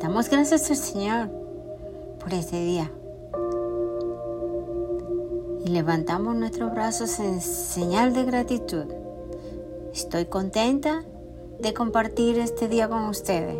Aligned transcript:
Damos 0.00 0.28
gracias 0.28 0.70
al 0.70 0.76
Señor 0.76 1.28
por 2.18 2.34
este 2.34 2.60
día. 2.60 2.90
Y 5.64 5.68
levantamos 5.68 6.34
nuestros 6.36 6.72
brazos 6.72 7.18
en 7.20 7.40
señal 7.40 8.12
de 8.12 8.24
gratitud. 8.24 8.84
Estoy 9.92 10.26
contenta 10.26 11.04
de 11.60 11.74
compartir 11.74 12.38
este 12.38 12.68
día 12.68 12.88
con 12.88 13.04
ustedes. 13.04 13.56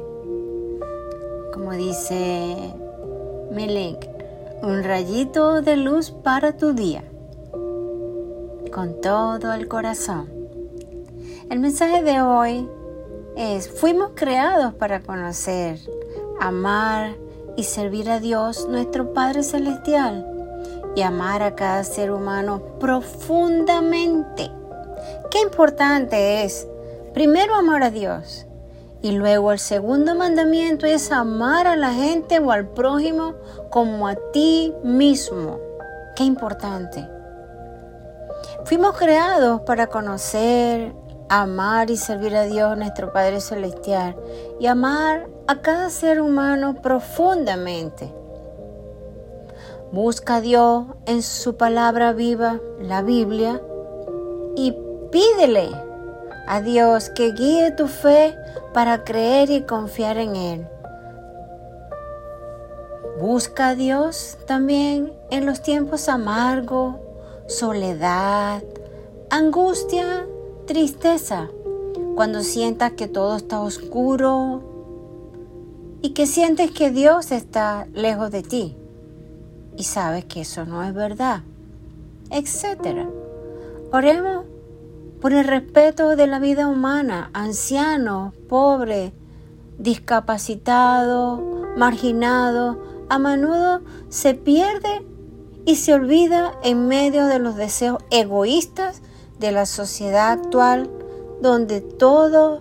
Como 1.53 1.73
dice 1.73 2.75
Melek, 3.53 4.09
un 4.63 4.83
rayito 4.83 5.63
de 5.63 5.77
luz 5.77 6.11
para 6.11 6.57
tu 6.57 6.73
día. 6.73 7.05
Con 8.73 9.01
todo 9.01 9.53
el 9.53 9.69
corazón. 9.69 10.29
El 11.51 11.59
mensaje 11.59 12.03
de 12.03 12.23
hoy 12.23 12.69
fuimos 13.75 14.11
creados 14.15 14.75
para 14.75 15.01
conocer, 15.01 15.79
amar 16.41 17.15
y 17.57 17.65
servir 17.65 18.11
a 18.11 18.21
Dios, 18.21 18.69
nuestro 18.69 19.15
Padre 19.15 19.43
Celestial, 19.43 20.27
y 20.95 21.01
amar 21.01 21.43
a 21.43 21.55
cada 21.55 21.85
ser 21.85 22.11
humano 22.11 22.61
profundamente. 22.79 24.51
Qué 25.31 25.41
importante 25.41 26.45
es, 26.45 26.69
primero 27.15 27.55
amar 27.55 27.83
a 27.83 27.91
Dios, 27.91 28.47
y 29.01 29.13
luego 29.13 29.53
el 29.53 29.59
segundo 29.59 30.15
mandamiento 30.15 30.85
es 30.85 31.11
amar 31.11 31.67
a 31.67 31.77
la 31.77 31.95
gente 31.95 32.41
o 32.41 32.51
al 32.51 32.69
prójimo 32.69 33.37
como 33.71 34.07
a 34.07 34.17
ti 34.33 34.75
mismo. 34.85 35.59
Qué 36.15 36.25
importante. 36.25 37.09
Fuimos 38.67 38.99
creados 38.99 39.63
para 39.63 39.87
conocer, 39.87 40.93
amar 41.31 41.91
y 41.91 41.97
servir 41.97 42.35
a 42.35 42.43
Dios 42.43 42.77
nuestro 42.77 43.13
Padre 43.13 43.41
Celestial 43.41 44.17
y 44.59 44.67
amar 44.67 45.29
a 45.47 45.63
cada 45.63 45.89
ser 45.89 46.21
humano 46.21 46.83
profundamente. 46.83 48.13
Busca 49.93 50.37
a 50.37 50.41
Dios 50.41 50.87
en 51.07 51.23
su 51.23 51.57
palabra 51.57 52.13
viva, 52.13 52.59
la 52.81 53.03
Biblia, 53.03 53.61
y 54.57 54.77
pídele 55.13 55.71
a 56.49 56.61
Dios 56.63 57.11
que 57.11 57.31
guíe 57.31 57.71
tu 57.71 57.87
fe 57.87 58.37
para 58.75 59.05
creer 59.05 59.51
y 59.51 59.63
confiar 59.63 60.19
en 60.19 60.35
Él. 60.35 60.69
Busca 63.21 63.69
a 63.69 63.75
Dios 63.77 64.37
también 64.47 65.13
en 65.31 65.47
los 65.47 65.63
tiempos 65.63 66.09
amargos, 66.09 66.97
soledad, 67.47 68.63
angustia 69.31 70.27
tristeza, 70.71 71.49
cuando 72.15 72.45
sientas 72.45 72.93
que 72.93 73.09
todo 73.09 73.37
está 73.37 73.61
oscuro 73.61 74.63
y 76.01 76.11
que 76.11 76.29
sientes 76.29 76.71
que 76.71 76.93
Dios 76.93 77.33
está 77.33 77.89
lejos 77.93 78.31
de 78.31 78.45
ti 78.45 78.77
y 79.77 79.83
sabes 79.83 80.27
que 80.27 80.43
eso 80.43 80.67
no 80.67 80.85
es 80.85 80.95
verdad, 80.95 81.43
etc. 82.31 83.09
Oremos 83.91 84.45
por 85.21 85.33
el 85.33 85.45
respeto 85.45 86.15
de 86.15 86.29
la 86.29 86.39
vida 86.39 86.69
humana, 86.69 87.31
anciano, 87.33 88.33
pobre, 88.49 89.13
discapacitado, 89.77 91.43
marginado, 91.77 92.79
a 93.09 93.19
menudo 93.19 93.81
se 94.09 94.35
pierde 94.35 95.05
y 95.67 95.75
se 95.75 95.95
olvida 95.95 96.53
en 96.63 96.87
medio 96.87 97.27
de 97.27 97.41
los 97.41 97.57
deseos 97.57 97.99
egoístas 98.13 99.03
de 99.41 99.53
la 99.53 99.65
sociedad 99.65 100.33
actual 100.33 100.91
donde 101.41 101.81
todo 101.81 102.61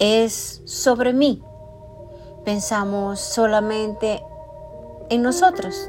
es 0.00 0.60
sobre 0.64 1.12
mí. 1.12 1.42
Pensamos 2.44 3.20
solamente 3.20 4.22
en 5.08 5.22
nosotros. 5.22 5.88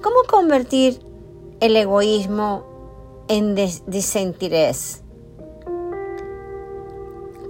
¿Cómo 0.00 0.16
convertir 0.28 1.04
el 1.60 1.76
egoísmo 1.76 2.64
en 3.28 3.54
desinterés? 3.54 5.02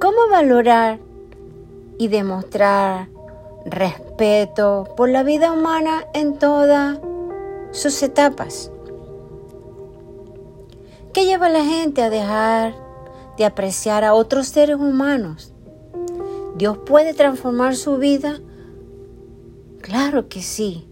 ¿Cómo 0.00 0.28
valorar 0.30 0.98
y 1.98 2.08
demostrar 2.08 3.08
respeto 3.66 4.88
por 4.96 5.10
la 5.10 5.22
vida 5.22 5.52
humana 5.52 6.06
en 6.14 6.38
todas 6.38 6.98
sus 7.70 8.02
etapas? 8.02 8.71
¿Qué 11.12 11.26
lleva 11.26 11.46
a 11.46 11.50
la 11.50 11.64
gente 11.64 12.02
a 12.02 12.08
dejar 12.08 12.74
de 13.36 13.44
apreciar 13.44 14.02
a 14.02 14.14
otros 14.14 14.48
seres 14.48 14.76
humanos? 14.76 15.52
¿Dios 16.56 16.78
puede 16.86 17.12
transformar 17.12 17.76
su 17.76 17.98
vida? 17.98 18.40
Claro 19.82 20.28
que 20.30 20.40
sí. 20.40 20.88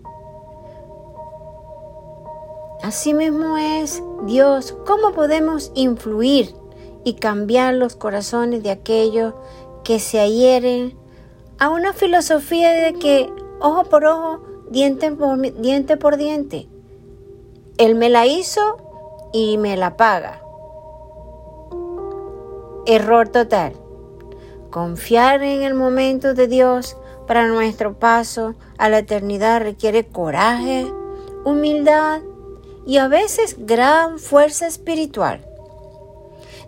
Así 2.83 3.15
mismo 3.15 3.57
es 3.57 4.03
Dios. 4.27 4.77
¿Cómo 4.87 5.13
podemos 5.13 5.73
influir 5.75 6.55
y 7.03 7.15
cambiar 7.15 7.75
los 7.75 7.97
corazones 7.97 8.63
de 8.63 8.73
aquellos 8.73 9.33
que 9.85 10.01
se 10.01 10.21
adhieren 10.21 10.99
a 11.59 11.71
una 11.71 11.95
filosofía 11.95 12.73
de 12.73 12.93
que 12.93 13.33
ojo 13.61 13.85
por 13.85 14.05
ojo, 14.05 14.41
diente 14.69 15.13
por 15.13 15.41
diente, 15.63 15.97
por 15.97 16.19
diente? 16.19 16.69
Él 17.79 17.95
me 17.95 18.11
la 18.11 18.27
hizo 18.27 18.90
y 19.33 19.59
me 19.59 19.77
la 19.77 19.97
paga. 19.97 20.43
Error 22.87 23.29
total. 23.29 23.75
Confiar 24.71 25.43
en 25.43 25.63
el 25.63 25.75
momento 25.75 26.35
de 26.35 26.47
Dios 26.47 26.97
para 27.27 27.47
nuestro 27.47 27.95
paso 27.95 28.55
a 28.79 28.89
la 28.89 28.99
eternidad 28.99 29.61
requiere 29.61 30.07
coraje, 30.07 30.87
humildad 31.45 32.21
y 32.87 32.97
a 32.97 33.09
veces 33.09 33.57
gran 33.59 34.19
fuerza 34.19 34.67
espiritual. 34.67 35.47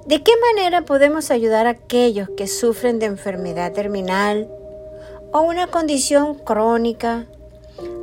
¿De 0.07 0.23
qué 0.23 0.33
manera 0.51 0.85
podemos 0.85 1.31
ayudar 1.31 1.67
a 1.67 1.71
aquellos 1.71 2.29
que 2.37 2.49
sufren 2.49 2.99
de 2.99 3.07
enfermedad 3.07 3.73
terminal 3.73 4.49
o 5.33 5.41
una 5.43 5.69
condición 5.69 6.35
crónica 6.35 7.27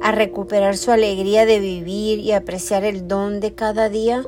a 0.02 0.12
recuperar 0.12 0.78
su 0.78 0.92
alegría 0.92 1.46
de 1.46 1.60
vivir 1.60 2.20
y 2.20 2.32
apreciar 2.32 2.84
el 2.84 3.08
don 3.08 3.40
de 3.40 3.54
cada 3.54 3.90
día? 3.90 4.24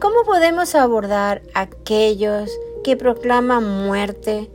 ¿Cómo 0.00 0.24
podemos 0.24 0.74
abordar 0.74 1.42
a 1.54 1.62
aquellos 1.62 2.50
que 2.84 2.96
proclaman 2.96 3.86
muerte 3.86 4.50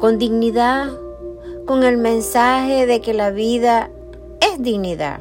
con 0.00 0.18
dignidad, 0.18 0.90
con 1.66 1.84
el 1.84 1.96
mensaje 1.96 2.86
de 2.86 3.00
que 3.00 3.14
la 3.14 3.30
vida 3.30 3.90
es 4.40 4.62
dignidad? 4.62 5.20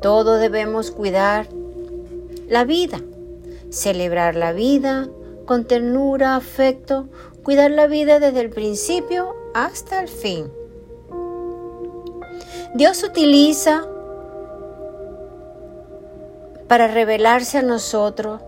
Todos 0.00 0.40
debemos 0.40 0.90
cuidar 0.90 1.48
la 2.48 2.64
vida, 2.64 3.00
celebrar 3.70 4.36
la 4.36 4.52
vida 4.52 5.08
con 5.46 5.64
ternura, 5.64 6.36
afecto, 6.36 7.08
cuidar 7.42 7.70
la 7.70 7.86
vida 7.86 8.20
desde 8.20 8.40
el 8.40 8.50
principio 8.50 9.34
hasta 9.54 10.00
el 10.00 10.08
fin. 10.08 10.50
Dios 12.74 13.02
utiliza 13.04 13.86
para 16.68 16.88
revelarse 16.88 17.58
a 17.58 17.62
nosotros 17.62 18.40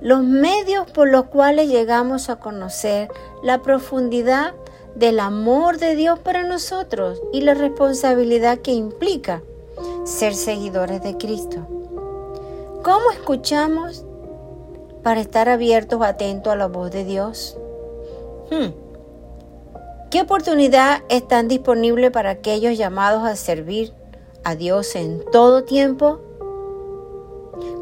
los 0.00 0.24
medios 0.24 0.90
por 0.90 1.08
los 1.08 1.26
cuales 1.26 1.68
llegamos 1.68 2.28
a 2.28 2.36
conocer 2.36 3.08
la 3.42 3.62
profundidad 3.62 4.54
del 4.96 5.20
amor 5.20 5.78
de 5.78 5.94
Dios 5.94 6.18
para 6.18 6.42
nosotros 6.42 7.20
y 7.32 7.42
la 7.42 7.54
responsabilidad 7.54 8.58
que 8.58 8.72
implica 8.72 9.42
ser 10.04 10.34
seguidores 10.34 11.02
de 11.02 11.16
Cristo. 11.16 11.66
¿Cómo 12.82 13.12
escuchamos 13.12 14.04
para 15.04 15.20
estar 15.20 15.48
abiertos, 15.48 16.02
atentos 16.02 16.52
a 16.52 16.56
la 16.56 16.66
voz 16.66 16.90
de 16.90 17.04
Dios? 17.04 17.56
Hmm. 18.50 18.72
¿Qué 20.10 20.20
oportunidad 20.20 21.02
están 21.08 21.48
disponibles 21.48 22.10
para 22.10 22.30
aquellos 22.30 22.76
llamados 22.76 23.22
a 23.24 23.36
servir 23.36 23.94
a 24.44 24.56
Dios 24.56 24.94
en 24.96 25.24
todo 25.30 25.62
tiempo? 25.62 26.20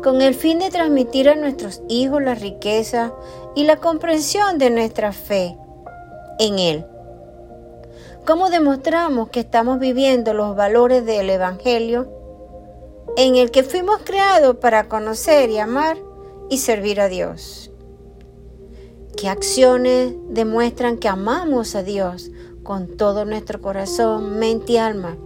Con 0.02 0.22
el 0.22 0.34
fin 0.34 0.58
de 0.58 0.70
transmitir 0.70 1.28
a 1.28 1.36
nuestros 1.36 1.82
hijos 1.88 2.22
la 2.22 2.34
riqueza 2.34 3.12
y 3.54 3.64
la 3.64 3.76
comprensión 3.76 4.58
de 4.58 4.70
nuestra 4.70 5.12
fe 5.12 5.56
en 6.38 6.58
Él. 6.58 6.86
¿Cómo 8.26 8.48
demostramos 8.50 9.28
que 9.28 9.40
estamos 9.40 9.78
viviendo 9.78 10.34
los 10.34 10.56
valores 10.56 11.04
del 11.04 11.28
Evangelio 11.30 12.08
en 13.16 13.36
el 13.36 13.50
que 13.50 13.62
fuimos 13.62 14.00
creados 14.04 14.56
para 14.56 14.88
conocer 14.88 15.50
y 15.50 15.58
amar 15.58 15.98
y 16.48 16.58
servir 16.58 17.00
a 17.00 17.08
Dios? 17.08 17.70
¿Qué 19.16 19.28
acciones 19.28 20.14
demuestran 20.28 20.96
que 20.96 21.08
amamos 21.08 21.74
a 21.74 21.82
Dios 21.82 22.30
con 22.62 22.96
todo 22.96 23.24
nuestro 23.24 23.60
corazón, 23.60 24.38
mente 24.38 24.72
y 24.72 24.76
alma? 24.78 25.16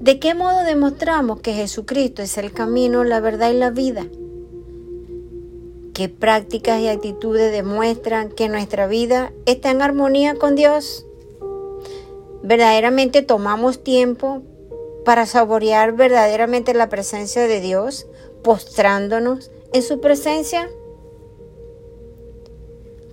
¿De 0.00 0.18
qué 0.18 0.34
modo 0.34 0.64
demostramos 0.64 1.42
que 1.42 1.52
Jesucristo 1.52 2.22
es 2.22 2.38
el 2.38 2.52
camino, 2.52 3.04
la 3.04 3.20
verdad 3.20 3.50
y 3.50 3.58
la 3.58 3.68
vida? 3.68 4.06
¿Qué 5.92 6.08
prácticas 6.08 6.80
y 6.80 6.88
actitudes 6.88 7.52
demuestran 7.52 8.30
que 8.30 8.48
nuestra 8.48 8.86
vida 8.86 9.30
está 9.44 9.70
en 9.70 9.82
armonía 9.82 10.36
con 10.36 10.54
Dios? 10.54 11.04
¿Verdaderamente 12.42 13.20
tomamos 13.20 13.84
tiempo 13.84 14.40
para 15.04 15.26
saborear 15.26 15.92
verdaderamente 15.92 16.72
la 16.72 16.88
presencia 16.88 17.46
de 17.46 17.60
Dios, 17.60 18.06
postrándonos 18.42 19.50
en 19.74 19.82
su 19.82 20.00
presencia? 20.00 20.70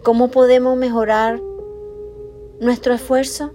¿Cómo 0.03 0.31
podemos 0.31 0.77
mejorar 0.77 1.41
nuestro 2.61 2.93
esfuerzo 2.93 3.51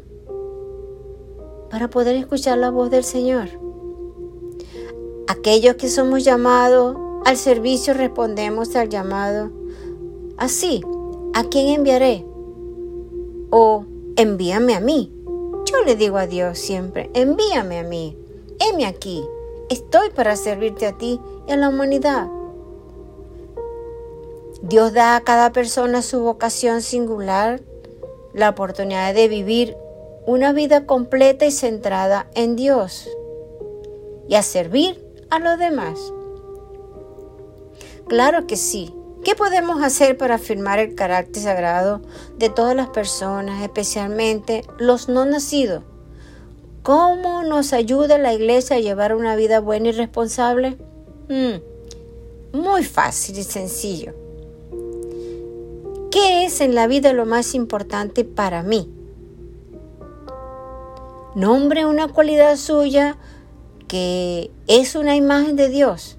para 1.72 1.88
poder 1.88 2.16
escuchar 2.16 2.58
la 2.58 2.70
voz 2.70 2.90
del 2.90 3.02
Señor? 3.02 3.48
Aquellos 5.26 5.76
que 5.76 5.88
somos 5.88 6.22
llamados 6.22 6.98
al 7.24 7.38
servicio 7.38 7.94
respondemos 7.94 8.76
al 8.76 8.90
llamado 8.90 9.50
así, 10.36 10.82
¿a 11.32 11.44
quién 11.44 11.68
enviaré? 11.68 12.26
O 13.48 13.86
envíame 14.16 14.74
a 14.74 14.80
mí. 14.80 15.10
Yo 15.64 15.82
le 15.86 15.96
digo 15.96 16.18
a 16.18 16.26
Dios 16.26 16.58
siempre, 16.58 17.10
envíame 17.14 17.78
a 17.78 17.84
mí, 17.84 18.18
heme 18.58 18.84
aquí, 18.84 19.24
estoy 19.70 20.10
para 20.10 20.36
servirte 20.36 20.86
a 20.86 20.98
ti 20.98 21.18
y 21.48 21.52
a 21.52 21.56
la 21.56 21.70
humanidad. 21.70 22.28
Dios 24.60 24.92
da 24.92 25.16
a 25.16 25.22
cada 25.22 25.52
persona 25.52 26.02
su 26.02 26.20
vocación 26.20 26.82
singular, 26.82 27.62
la 28.34 28.50
oportunidad 28.50 29.14
de 29.14 29.28
vivir 29.28 29.76
una 30.26 30.52
vida 30.52 30.86
completa 30.86 31.46
y 31.46 31.50
centrada 31.50 32.28
en 32.34 32.56
Dios 32.56 33.08
y 34.28 34.34
a 34.34 34.42
servir 34.42 35.04
a 35.30 35.38
los 35.38 35.58
demás. 35.58 35.98
Claro 38.08 38.46
que 38.46 38.56
sí. 38.56 38.94
¿Qué 39.24 39.36
podemos 39.36 39.82
hacer 39.82 40.18
para 40.18 40.34
afirmar 40.34 40.80
el 40.80 40.96
carácter 40.96 41.42
sagrado 41.42 42.02
de 42.38 42.50
todas 42.50 42.74
las 42.74 42.88
personas, 42.88 43.62
especialmente 43.62 44.64
los 44.78 45.08
no 45.08 45.24
nacidos? 45.24 45.84
¿Cómo 46.82 47.44
nos 47.44 47.72
ayuda 47.72 48.18
la 48.18 48.34
iglesia 48.34 48.76
a 48.76 48.80
llevar 48.80 49.14
una 49.14 49.36
vida 49.36 49.60
buena 49.60 49.90
y 49.90 49.92
responsable? 49.92 50.76
Mm, 51.28 52.58
muy 52.58 52.82
fácil 52.82 53.38
y 53.38 53.44
sencillo. 53.44 54.12
¿Qué 56.10 56.44
es 56.44 56.60
en 56.60 56.74
la 56.74 56.88
vida 56.88 57.12
lo 57.12 57.24
más 57.24 57.54
importante 57.54 58.24
para 58.24 58.64
mí? 58.64 58.90
Nombre 61.34 61.86
una 61.86 62.08
cualidad 62.08 62.56
suya 62.56 63.16
que 63.88 64.50
es 64.66 64.94
una 64.94 65.16
imagen 65.16 65.56
de 65.56 65.68
Dios 65.68 66.18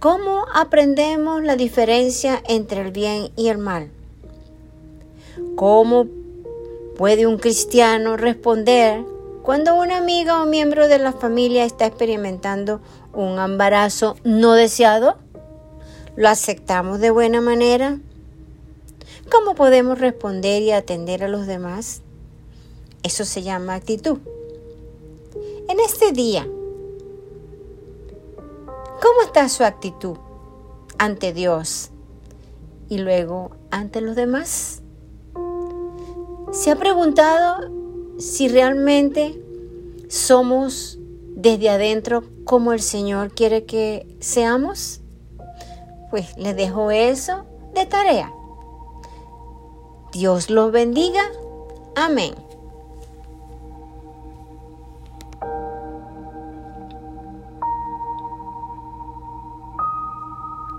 ¿Cómo 0.00 0.46
aprendemos 0.54 1.42
la 1.42 1.56
diferencia 1.56 2.42
entre 2.48 2.80
el 2.80 2.90
bien 2.90 3.32
y 3.36 3.48
el 3.48 3.58
mal? 3.58 3.90
¿Cómo 5.56 6.06
puede 6.96 7.26
un 7.26 7.36
cristiano 7.36 8.16
responder 8.16 9.04
cuando 9.42 9.74
una 9.74 9.98
amiga 9.98 10.42
o 10.42 10.46
miembro 10.46 10.88
de 10.88 10.98
la 10.98 11.12
familia 11.12 11.66
está 11.66 11.84
experimentando 11.84 12.80
un 13.12 13.38
embarazo 13.38 14.16
no 14.24 14.54
deseado? 14.54 15.18
¿Lo 16.16 16.30
aceptamos 16.30 16.98
de 17.00 17.10
buena 17.10 17.42
manera? 17.42 17.98
¿Cómo 19.30 19.54
podemos 19.54 19.98
responder 19.98 20.62
y 20.62 20.72
atender 20.72 21.24
a 21.24 21.28
los 21.28 21.46
demás? 21.46 22.00
Eso 23.02 23.24
se 23.24 23.42
llama 23.42 23.74
actitud. 23.74 24.18
En 25.68 25.80
este 25.80 26.12
día, 26.12 26.46
¿Cómo 29.00 29.22
está 29.22 29.48
su 29.48 29.64
actitud 29.64 30.18
ante 30.98 31.32
Dios 31.32 31.90
y 32.90 32.98
luego 32.98 33.52
ante 33.70 34.02
los 34.02 34.14
demás? 34.14 34.82
¿Se 36.52 36.70
ha 36.70 36.76
preguntado 36.76 37.70
si 38.18 38.48
realmente 38.48 39.42
somos 40.08 40.98
desde 41.34 41.70
adentro 41.70 42.24
como 42.44 42.74
el 42.74 42.82
Señor 42.82 43.32
quiere 43.32 43.64
que 43.64 44.06
seamos? 44.20 45.00
Pues 46.10 46.36
les 46.36 46.54
dejo 46.54 46.90
eso 46.90 47.46
de 47.74 47.86
tarea. 47.86 48.30
Dios 50.12 50.50
los 50.50 50.72
bendiga. 50.72 51.22
Amén. 51.96 52.34